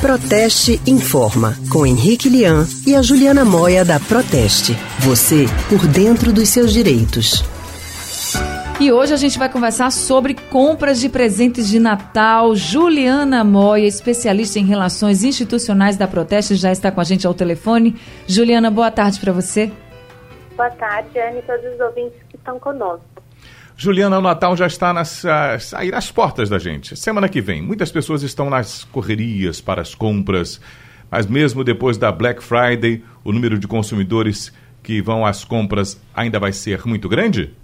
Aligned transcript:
Proteste 0.00 0.80
Informa, 0.86 1.56
com 1.72 1.84
Henrique 1.84 2.28
Lian 2.28 2.64
e 2.86 2.94
a 2.94 3.02
Juliana 3.02 3.44
Moia 3.44 3.84
da 3.84 3.98
Proteste. 3.98 4.74
Você 5.00 5.46
por 5.68 5.84
dentro 5.88 6.32
dos 6.32 6.50
seus 6.50 6.72
direitos. 6.72 7.42
E 8.78 8.92
hoje 8.92 9.12
a 9.12 9.16
gente 9.16 9.36
vai 9.40 9.48
conversar 9.48 9.90
sobre 9.90 10.34
compras 10.34 11.00
de 11.00 11.08
presentes 11.08 11.66
de 11.66 11.80
Natal. 11.80 12.54
Juliana 12.54 13.42
Moia, 13.42 13.88
especialista 13.88 14.60
em 14.60 14.64
relações 14.64 15.24
institucionais 15.24 15.96
da 15.96 16.06
Proteste, 16.06 16.54
já 16.54 16.70
está 16.70 16.92
com 16.92 17.00
a 17.00 17.04
gente 17.04 17.26
ao 17.26 17.34
telefone. 17.34 18.00
Juliana, 18.24 18.70
boa 18.70 18.92
tarde 18.92 19.18
para 19.18 19.32
você. 19.32 19.68
Boa 20.56 20.70
tarde, 20.70 21.18
Anne, 21.18 21.40
e 21.40 21.42
todos 21.42 21.74
os 21.74 21.80
ouvintes 21.80 22.18
que 22.28 22.36
estão 22.36 22.56
conosco. 22.60 23.04
Juliana, 23.80 24.18
o 24.18 24.20
Natal 24.20 24.56
já 24.56 24.66
está 24.66 24.92
nas, 24.92 25.24
aí 25.72 25.92
nas 25.92 26.10
portas 26.10 26.48
da 26.48 26.58
gente. 26.58 26.96
Semana 26.96 27.28
que 27.28 27.40
vem, 27.40 27.62
muitas 27.62 27.92
pessoas 27.92 28.24
estão 28.24 28.50
nas 28.50 28.82
correrias 28.82 29.60
para 29.60 29.80
as 29.80 29.94
compras, 29.94 30.60
mas 31.08 31.28
mesmo 31.28 31.62
depois 31.62 31.96
da 31.96 32.10
Black 32.10 32.42
Friday, 32.42 33.04
o 33.22 33.30
número 33.30 33.56
de 33.56 33.68
consumidores 33.68 34.52
que 34.82 35.00
vão 35.00 35.24
às 35.24 35.44
compras 35.44 36.02
ainda 36.12 36.40
vai 36.40 36.52
ser 36.52 36.84
muito 36.86 37.08
grande? 37.08 37.54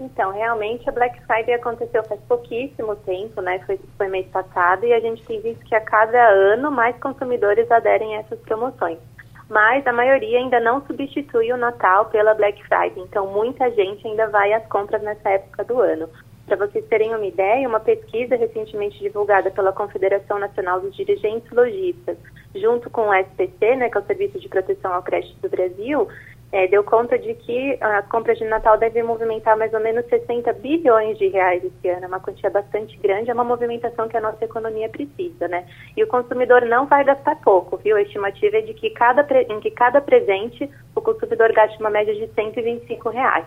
Então, 0.00 0.32
realmente 0.32 0.88
a 0.88 0.92
Black 0.92 1.16
Friday 1.26 1.54
aconteceu 1.54 2.02
faz 2.02 2.20
pouquíssimo 2.22 2.96
tempo, 2.96 3.40
né? 3.40 3.60
Foi, 3.64 3.78
foi 3.96 4.08
mês 4.08 4.26
passado 4.32 4.84
e 4.84 4.92
a 4.92 4.98
gente 4.98 5.22
tem 5.22 5.40
visto 5.40 5.64
que 5.64 5.76
a 5.76 5.80
cada 5.80 6.28
ano 6.28 6.72
mais 6.72 6.96
consumidores 6.96 7.70
aderem 7.70 8.16
a 8.16 8.18
essas 8.18 8.40
promoções 8.40 8.98
mas 9.52 9.86
a 9.86 9.92
maioria 9.92 10.38
ainda 10.38 10.58
não 10.58 10.80
substitui 10.86 11.52
o 11.52 11.58
Natal 11.58 12.06
pela 12.06 12.32
Black 12.32 12.58
Friday, 12.66 13.04
então 13.04 13.26
muita 13.26 13.70
gente 13.72 14.06
ainda 14.08 14.26
vai 14.28 14.50
às 14.54 14.66
compras 14.68 15.02
nessa 15.02 15.28
época 15.28 15.62
do 15.64 15.78
ano. 15.78 16.08
Para 16.46 16.56
vocês 16.56 16.82
terem 16.86 17.14
uma 17.14 17.26
ideia, 17.26 17.68
uma 17.68 17.78
pesquisa 17.78 18.34
recentemente 18.34 18.98
divulgada 18.98 19.50
pela 19.50 19.70
Confederação 19.70 20.38
Nacional 20.38 20.80
dos 20.80 20.96
Dirigentes 20.96 21.50
Logistas, 21.52 22.16
junto 22.54 22.88
com 22.88 23.08
o 23.08 23.14
SPC, 23.14 23.76
né, 23.76 23.90
que 23.90 23.98
é 23.98 24.00
o 24.00 24.06
Serviço 24.06 24.40
de 24.40 24.48
Proteção 24.48 24.94
ao 24.94 25.02
Crédito 25.02 25.38
do 25.42 25.50
Brasil, 25.50 26.08
é, 26.52 26.68
deu 26.68 26.84
conta 26.84 27.18
de 27.18 27.32
que 27.34 27.78
as 27.80 28.06
compras 28.08 28.36
de 28.36 28.44
Natal 28.44 28.78
devem 28.78 29.02
movimentar 29.02 29.56
mais 29.56 29.72
ou 29.72 29.80
menos 29.80 30.04
60 30.06 30.52
bilhões 30.52 31.16
de 31.16 31.28
reais 31.28 31.64
esse 31.64 31.88
ano, 31.88 32.04
é 32.04 32.06
uma 32.06 32.20
quantia 32.20 32.50
bastante 32.50 32.96
grande, 32.98 33.30
é 33.30 33.34
uma 33.34 33.42
movimentação 33.42 34.06
que 34.06 34.16
a 34.18 34.20
nossa 34.20 34.44
economia 34.44 34.88
precisa, 34.90 35.48
né? 35.48 35.64
E 35.96 36.04
o 36.04 36.06
consumidor 36.06 36.62
não 36.66 36.86
vai 36.86 37.04
gastar 37.04 37.36
pouco, 37.36 37.78
viu? 37.78 37.96
A 37.96 38.02
estimativa 38.02 38.58
é 38.58 38.60
de 38.60 38.74
que 38.74 38.90
cada, 38.90 39.26
em 39.48 39.60
que 39.60 39.70
cada 39.70 40.02
presente 40.02 40.68
o 40.94 41.00
consumidor 41.00 41.50
gaste 41.54 41.80
uma 41.80 41.88
média 41.88 42.14
de 42.14 42.30
125 42.34 43.08
reais. 43.08 43.46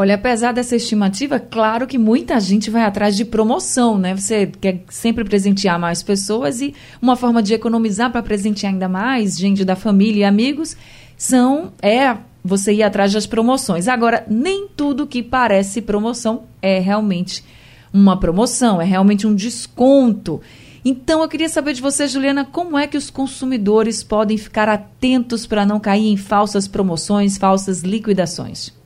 Olha, 0.00 0.14
apesar 0.14 0.52
dessa 0.52 0.76
estimativa, 0.76 1.40
claro 1.40 1.84
que 1.84 1.98
muita 1.98 2.38
gente 2.38 2.70
vai 2.70 2.82
atrás 2.82 3.16
de 3.16 3.24
promoção, 3.24 3.98
né? 3.98 4.14
Você 4.14 4.46
quer 4.46 4.82
sempre 4.88 5.24
presentear 5.24 5.76
mais 5.76 6.04
pessoas 6.04 6.60
e 6.60 6.72
uma 7.02 7.16
forma 7.16 7.42
de 7.42 7.52
economizar 7.54 8.12
para 8.12 8.22
presentear 8.22 8.72
ainda 8.72 8.88
mais 8.88 9.36
gente 9.36 9.64
da 9.64 9.74
família 9.74 10.20
e 10.20 10.24
amigos 10.24 10.76
são 11.18 11.72
é 11.82 12.16
você 12.44 12.72
ir 12.72 12.82
atrás 12.84 13.12
das 13.12 13.26
promoções. 13.26 13.88
Agora, 13.88 14.24
nem 14.28 14.68
tudo 14.68 15.06
que 15.06 15.22
parece 15.22 15.82
promoção 15.82 16.44
é 16.62 16.78
realmente 16.78 17.44
uma 17.92 18.18
promoção, 18.18 18.80
é 18.80 18.84
realmente 18.84 19.26
um 19.26 19.34
desconto. 19.34 20.40
Então, 20.84 21.20
eu 21.20 21.28
queria 21.28 21.48
saber 21.48 21.72
de 21.72 21.82
você, 21.82 22.06
Juliana, 22.06 22.46
como 22.46 22.78
é 22.78 22.86
que 22.86 22.96
os 22.96 23.10
consumidores 23.10 24.02
podem 24.02 24.38
ficar 24.38 24.68
atentos 24.68 25.46
para 25.46 25.66
não 25.66 25.80
cair 25.80 26.12
em 26.12 26.16
falsas 26.16 26.68
promoções, 26.68 27.36
falsas 27.36 27.82
liquidações? 27.82 28.76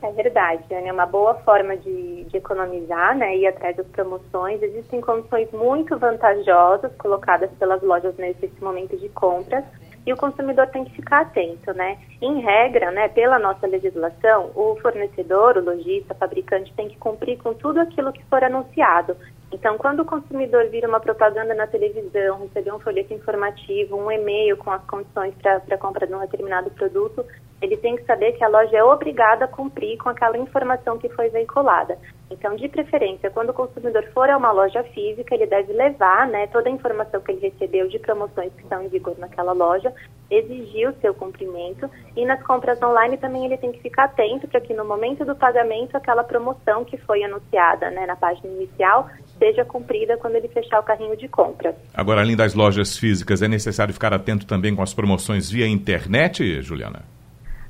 É 0.00 0.12
verdade, 0.12 0.62
Ana. 0.70 0.88
É 0.88 0.92
uma 0.92 1.06
boa 1.06 1.34
forma 1.36 1.76
de, 1.78 2.24
de 2.24 2.36
economizar, 2.36 3.16
né? 3.16 3.36
Ir 3.36 3.46
atrás 3.46 3.76
das 3.76 3.86
promoções. 3.88 4.62
Existem 4.62 5.00
condições 5.00 5.50
muito 5.50 5.98
vantajosas 5.98 6.92
colocadas 6.96 7.50
pelas 7.58 7.82
lojas 7.82 8.14
nesse 8.16 8.50
momento 8.60 8.96
de 8.96 9.08
compras 9.08 9.64
e 10.06 10.12
o 10.12 10.16
consumidor 10.16 10.66
tem 10.68 10.84
que 10.84 10.94
ficar 10.94 11.22
atento, 11.22 11.72
né? 11.72 11.98
Em 12.20 12.40
regra, 12.40 12.90
né, 12.90 13.08
pela 13.08 13.38
nossa 13.38 13.66
legislação, 13.66 14.50
o 14.54 14.76
fornecedor, 14.80 15.56
o 15.56 15.64
lojista, 15.64 16.14
fabricante 16.14 16.72
tem 16.74 16.88
que 16.88 16.98
cumprir 16.98 17.38
com 17.38 17.54
tudo 17.54 17.80
aquilo 17.80 18.12
que 18.12 18.24
for 18.24 18.42
anunciado. 18.44 19.16
Então, 19.54 19.78
quando 19.78 20.00
o 20.00 20.04
consumidor 20.04 20.66
vira 20.68 20.88
uma 20.88 20.98
propaganda 20.98 21.54
na 21.54 21.68
televisão, 21.68 22.40
receber 22.40 22.74
um 22.74 22.80
folheto 22.80 23.14
informativo, 23.14 23.96
um 23.96 24.10
e-mail 24.10 24.56
com 24.56 24.72
as 24.72 24.84
condições 24.84 25.32
para 25.40 25.62
a 25.70 25.78
compra 25.78 26.08
de 26.08 26.12
um 26.12 26.18
determinado 26.18 26.72
produto, 26.72 27.24
ele 27.62 27.76
tem 27.76 27.94
que 27.94 28.04
saber 28.04 28.32
que 28.32 28.42
a 28.42 28.48
loja 28.48 28.76
é 28.76 28.82
obrigada 28.82 29.44
a 29.44 29.48
cumprir 29.48 29.96
com 29.98 30.08
aquela 30.08 30.36
informação 30.36 30.98
que 30.98 31.08
foi 31.08 31.28
veiculada. 31.28 31.96
Então, 32.28 32.56
de 32.56 32.68
preferência, 32.68 33.30
quando 33.30 33.50
o 33.50 33.54
consumidor 33.54 34.02
for 34.12 34.28
a 34.28 34.36
uma 34.36 34.50
loja 34.50 34.82
física, 34.82 35.32
ele 35.36 35.46
deve 35.46 35.72
levar 35.72 36.26
né, 36.26 36.48
toda 36.48 36.68
a 36.68 36.72
informação 36.72 37.20
que 37.20 37.30
ele 37.30 37.48
recebeu 37.48 37.86
de 37.86 38.00
promoções 38.00 38.52
que 38.54 38.62
estão 38.62 38.82
em 38.82 38.88
vigor 38.88 39.16
naquela 39.18 39.52
loja, 39.52 39.94
exigir 40.28 40.88
o 40.88 41.00
seu 41.00 41.14
cumprimento 41.14 41.88
e 42.16 42.24
nas 42.24 42.42
compras 42.42 42.82
online 42.82 43.16
também 43.18 43.44
ele 43.44 43.58
tem 43.58 43.70
que 43.70 43.80
ficar 43.80 44.04
atento 44.04 44.48
para 44.48 44.60
que 44.60 44.74
no 44.74 44.84
momento 44.84 45.24
do 45.24 45.36
pagamento 45.36 45.96
aquela 45.96 46.24
promoção 46.24 46.84
que 46.84 46.96
foi 46.96 47.22
anunciada 47.22 47.90
né, 47.90 48.06
na 48.06 48.16
página 48.16 48.52
inicial 48.52 49.08
seja 49.44 49.64
cumprida 49.64 50.16
quando 50.16 50.36
ele 50.36 50.48
fechar 50.48 50.80
o 50.80 50.82
carrinho 50.82 51.16
de 51.16 51.28
compras. 51.28 51.74
Agora, 51.92 52.22
além 52.22 52.34
das 52.34 52.54
lojas 52.54 52.96
físicas, 52.96 53.42
é 53.42 53.48
necessário 53.48 53.92
ficar 53.92 54.14
atento 54.14 54.46
também 54.46 54.74
com 54.74 54.82
as 54.82 54.94
promoções 54.94 55.50
via 55.50 55.68
internet, 55.68 56.62
Juliana? 56.62 57.13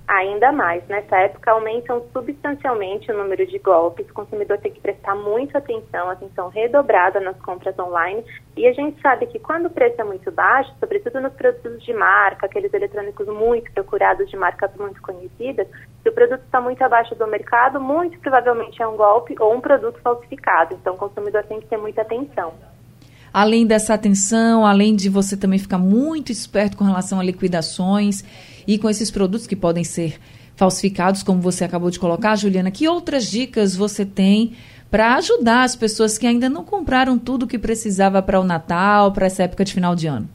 Ainda 0.06 0.52
mais, 0.52 0.86
nessa 0.86 1.16
época 1.16 1.50
aumentam 1.50 2.04
substancialmente 2.12 3.10
o 3.10 3.16
número 3.16 3.46
de 3.46 3.58
golpes, 3.58 4.08
o 4.10 4.12
consumidor 4.12 4.58
tem 4.58 4.70
que 4.70 4.80
prestar 4.80 5.14
muita 5.14 5.56
atenção, 5.56 6.10
atenção 6.10 6.48
redobrada 6.48 7.20
nas 7.20 7.40
compras 7.40 7.78
online, 7.78 8.22
e 8.54 8.66
a 8.66 8.72
gente 8.74 9.00
sabe 9.00 9.24
que 9.26 9.38
quando 9.38 9.66
o 9.66 9.70
preço 9.70 9.98
é 9.98 10.04
muito 10.04 10.30
baixo, 10.30 10.70
sobretudo 10.78 11.22
nos 11.22 11.32
produtos 11.32 11.82
de 11.82 11.94
marca, 11.94 12.44
aqueles 12.44 12.72
eletrônicos 12.74 13.26
muito 13.28 13.72
procurados 13.72 14.28
de 14.28 14.36
marcas 14.36 14.70
muito 14.76 15.00
conhecidas, 15.00 15.66
se 16.02 16.08
o 16.10 16.12
produto 16.12 16.42
está 16.44 16.60
muito 16.60 16.82
abaixo 16.82 17.14
do 17.14 17.26
mercado, 17.26 17.80
muito 17.80 18.18
provavelmente 18.20 18.82
é 18.82 18.86
um 18.86 18.98
golpe 18.98 19.34
ou 19.40 19.54
um 19.54 19.60
produto 19.60 19.98
falsificado, 20.02 20.74
então 20.74 20.94
o 20.94 20.98
consumidor 20.98 21.44
tem 21.44 21.60
que 21.60 21.66
ter 21.66 21.78
muita 21.78 22.02
atenção 22.02 22.52
além 23.34 23.66
dessa 23.66 23.94
atenção, 23.94 24.64
além 24.64 24.94
de 24.94 25.08
você 25.08 25.36
também 25.36 25.58
ficar 25.58 25.78
muito 25.78 26.30
esperto 26.30 26.76
com 26.76 26.84
relação 26.84 27.18
a 27.18 27.24
liquidações 27.24 28.24
e 28.64 28.78
com 28.78 28.88
esses 28.88 29.10
produtos 29.10 29.44
que 29.44 29.56
podem 29.56 29.82
ser 29.82 30.20
falsificados, 30.54 31.24
como 31.24 31.40
você 31.40 31.64
acabou 31.64 31.90
de 31.90 31.98
colocar, 31.98 32.36
Juliana, 32.36 32.70
que 32.70 32.86
outras 32.86 33.28
dicas 33.28 33.74
você 33.74 34.06
tem 34.06 34.56
para 34.88 35.16
ajudar 35.16 35.64
as 35.64 35.74
pessoas 35.74 36.16
que 36.16 36.28
ainda 36.28 36.48
não 36.48 36.64
compraram 36.64 37.18
tudo 37.18 37.44
que 37.44 37.58
precisava 37.58 38.22
para 38.22 38.38
o 38.38 38.44
Natal, 38.44 39.10
para 39.10 39.26
essa 39.26 39.42
época 39.42 39.64
de 39.64 39.74
final 39.74 39.96
de 39.96 40.06
ano? 40.06 40.28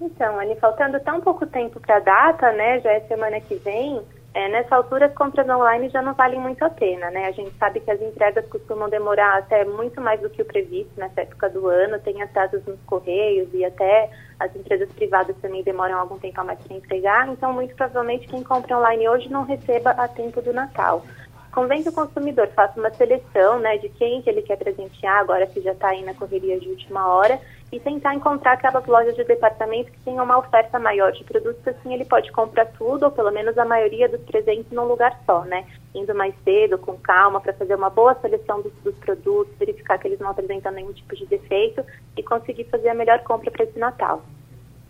Então, 0.00 0.38
Anne, 0.38 0.54
faltando 0.60 1.00
tão 1.00 1.20
pouco 1.20 1.44
tempo 1.46 1.80
para 1.80 1.96
a 1.96 2.00
data, 2.00 2.52
né, 2.52 2.78
já 2.78 2.92
é 2.92 3.00
semana 3.00 3.40
que 3.40 3.56
vem, 3.56 4.00
é, 4.36 4.50
nessa 4.50 4.76
altura, 4.76 5.06
as 5.06 5.14
compras 5.14 5.48
online 5.48 5.88
já 5.88 6.02
não 6.02 6.12
valem 6.12 6.38
muito 6.38 6.62
a 6.62 6.68
pena, 6.68 7.10
né? 7.10 7.24
A 7.24 7.32
gente 7.32 7.56
sabe 7.56 7.80
que 7.80 7.90
as 7.90 8.02
entregas 8.02 8.46
costumam 8.48 8.86
demorar 8.86 9.38
até 9.38 9.64
muito 9.64 9.98
mais 9.98 10.20
do 10.20 10.28
que 10.28 10.42
o 10.42 10.44
previsto 10.44 10.92
nessa 10.94 11.22
época 11.22 11.48
do 11.48 11.66
ano, 11.66 11.98
tem 12.00 12.20
atrasos 12.20 12.62
nos 12.66 12.78
correios 12.82 13.48
e 13.54 13.64
até 13.64 14.10
as 14.38 14.54
empresas 14.54 14.92
privadas 14.92 15.34
também 15.38 15.62
demoram 15.62 15.98
algum 15.98 16.18
tempo 16.18 16.38
a 16.38 16.44
mais 16.44 16.58
para 16.58 16.76
entregar, 16.76 17.26
então 17.30 17.50
muito 17.54 17.74
provavelmente 17.74 18.28
quem 18.28 18.42
compra 18.42 18.76
online 18.76 19.08
hoje 19.08 19.32
não 19.32 19.42
receba 19.42 19.92
a 19.92 20.06
tempo 20.06 20.42
do 20.42 20.52
Natal. 20.52 21.02
Convém 21.50 21.82
que 21.82 21.88
o 21.88 21.92
consumidor 21.92 22.48
faça 22.48 22.78
uma 22.78 22.90
seleção 22.90 23.58
né, 23.58 23.78
de 23.78 23.88
quem 23.88 24.20
que 24.20 24.28
ele 24.28 24.42
quer 24.42 24.58
presentear, 24.58 25.18
agora 25.18 25.46
que 25.46 25.62
já 25.62 25.72
está 25.72 25.88
aí 25.88 26.04
na 26.04 26.12
correria 26.12 26.60
de 26.60 26.68
última 26.68 27.08
hora, 27.08 27.40
e 27.76 27.80
tentar 27.80 28.14
encontrar 28.14 28.54
aquelas 28.54 28.86
lojas 28.86 29.14
de 29.14 29.24
departamento 29.24 29.92
que 29.92 29.98
tenham 29.98 30.24
uma 30.24 30.38
oferta 30.38 30.78
maior 30.78 31.12
de 31.12 31.22
produtos, 31.24 31.60
assim 31.68 31.92
ele 31.92 32.06
pode 32.06 32.32
comprar 32.32 32.64
tudo, 32.78 33.04
ou 33.04 33.10
pelo 33.10 33.30
menos 33.30 33.56
a 33.58 33.66
maioria 33.66 34.08
dos 34.08 34.20
presentes 34.22 34.72
num 34.72 34.84
lugar 34.84 35.20
só, 35.26 35.44
né? 35.44 35.66
Indo 35.94 36.14
mais 36.14 36.34
cedo, 36.42 36.78
com 36.78 36.96
calma, 36.96 37.38
para 37.38 37.52
fazer 37.52 37.74
uma 37.74 37.90
boa 37.90 38.14
seleção 38.14 38.62
dos, 38.62 38.72
dos, 38.82 38.94
produtos, 38.96 39.54
verificar 39.58 39.98
que 39.98 40.08
eles 40.08 40.18
não 40.18 40.30
apresentam 40.30 40.72
nenhum 40.72 40.92
tipo 40.92 41.14
de 41.14 41.26
defeito 41.26 41.84
e 42.16 42.22
conseguir 42.22 42.64
fazer 42.64 42.88
a 42.88 42.94
melhor 42.94 43.22
compra 43.24 43.50
para 43.50 43.64
esse 43.64 43.78
Natal. 43.78 44.24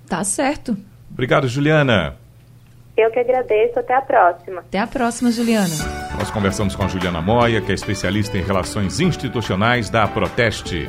Tá 0.08 0.22
certo. 0.22 0.76
Obrigado, 1.10 1.48
Juliana. 1.48 2.16
Eu 2.96 3.10
que 3.10 3.18
agradeço. 3.18 3.80
Até 3.80 3.94
a 3.94 4.00
próxima. 4.00 4.60
Até 4.60 4.78
a 4.78 4.86
próxima, 4.86 5.32
Juliana. 5.32 5.74
Nós 6.16 6.30
conversamos 6.30 6.76
com 6.76 6.84
a 6.84 6.88
Juliana 6.88 7.20
Moia, 7.20 7.60
que 7.60 7.72
é 7.72 7.74
especialista 7.74 8.38
em 8.38 8.42
relações 8.42 9.00
institucionais 9.00 9.90
da 9.90 10.06
Proteste. 10.06 10.88